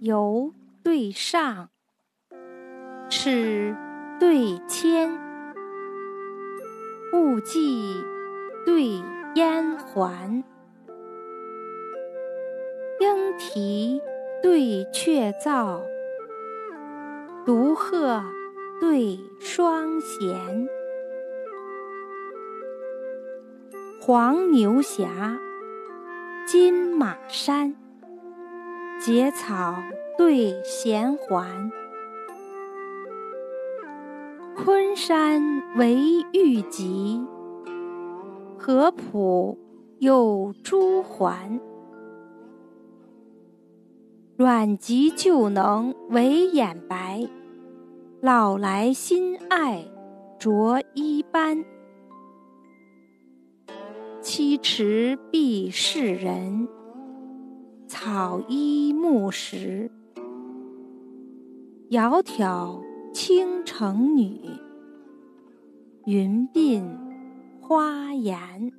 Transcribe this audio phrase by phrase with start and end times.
[0.00, 1.70] 游对上，
[3.10, 3.74] 尺
[4.20, 5.12] 对铅，
[7.12, 8.04] 雾霁
[8.64, 9.02] 对
[9.34, 10.44] 烟环，
[13.00, 14.00] 莺啼
[14.40, 15.80] 对雀噪，
[17.44, 18.22] 独鹤
[18.80, 20.68] 对双弦，
[24.00, 25.40] 黄牛峡，
[26.46, 27.74] 金马山。
[29.00, 29.76] 结草
[30.16, 31.70] 对衔环，
[34.56, 35.96] 昆山为
[36.32, 37.24] 玉脊，
[38.58, 39.56] 合浦
[40.00, 41.60] 有朱环。
[44.36, 47.28] 阮籍旧能为眼白，
[48.20, 49.84] 老来新爱
[50.40, 51.64] 着衣斑。
[54.20, 56.66] 七尺必是人。
[58.00, 59.90] 草衣木食，
[61.90, 62.80] 窈窕
[63.12, 64.38] 倾城女。
[66.06, 66.96] 云鬓
[67.60, 68.72] 花颜。